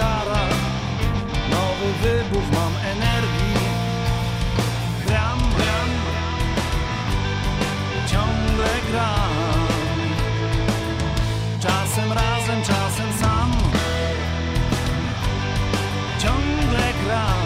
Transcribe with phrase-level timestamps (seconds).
[0.00, 0.42] gitara.
[1.50, 3.68] Nowy wybuch, mam energii.
[5.06, 5.90] Gram, gram.
[8.06, 9.32] Ciągle gram.
[11.60, 13.50] Czasem razem, czasem sam.
[16.22, 17.39] Ciągle gram.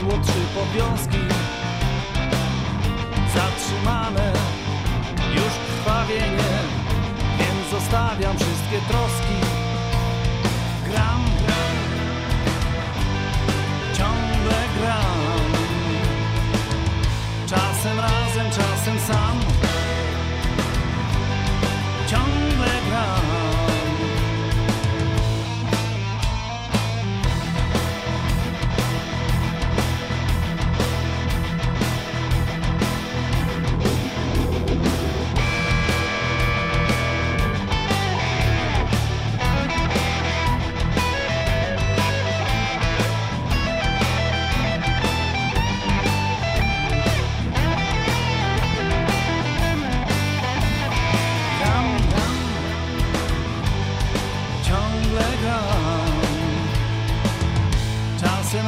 [0.00, 1.18] I madło, trzy powiązki.
[3.34, 4.32] Zatrzymane,
[5.34, 6.58] już krwawienie,
[7.38, 9.49] więc zostawiam wszystkie troski.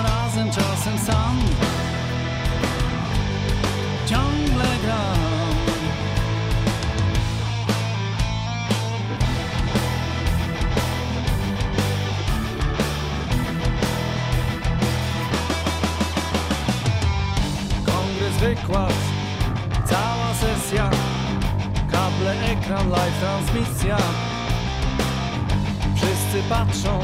[0.03, 1.39] Razem, czasem sam.
[4.06, 5.18] Ciągle gram.
[17.86, 18.95] Kongres, wykład,
[19.86, 20.91] cała sesja.
[21.92, 23.96] Kable, ekran, live transmisja
[25.95, 27.01] Wszyscy patrzą,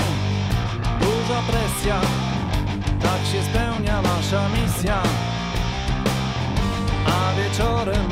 [1.00, 2.00] duża presja
[3.03, 5.03] Tak się spełnia nasza misja.
[7.06, 8.09] A wieczorem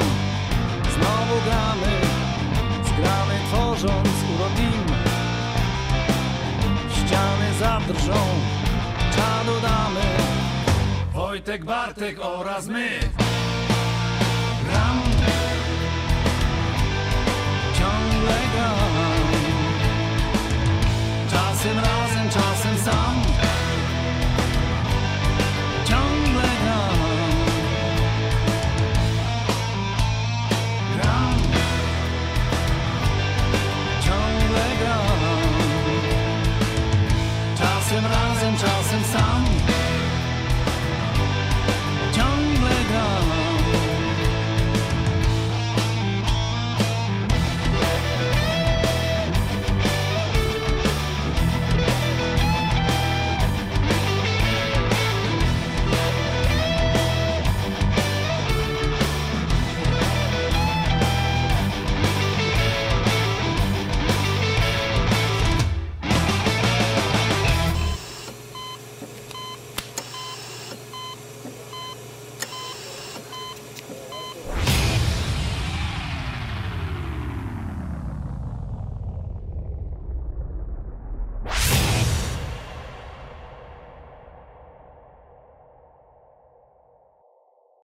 [0.95, 2.01] znowu gramy
[2.85, 4.87] Zgramy tworząc urodim
[6.91, 8.21] Ściany zadrżą,
[9.11, 10.07] czadu damy.
[11.15, 12.89] Wojtek, Bartek oraz my
[14.65, 15.01] Gram
[17.79, 18.86] ciągle gram.